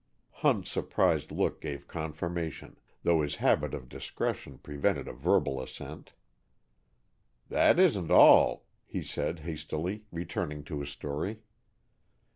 Hunt's 0.31 0.71
surprised 0.71 1.31
look 1.31 1.61
gave 1.61 1.87
confirmation, 1.87 2.79
though 3.03 3.21
his 3.21 3.35
habit 3.35 3.75
of 3.75 3.87
discretion 3.87 4.57
prevented 4.57 5.07
a 5.07 5.13
verbal 5.13 5.61
assent. 5.61 6.13
"That 7.49 7.77
isn't 7.77 8.09
all," 8.09 8.65
he 8.87 9.03
said, 9.03 9.41
hastily, 9.41 10.07
returning 10.11 10.63
to 10.63 10.79
his 10.79 10.89
story. 10.89 11.43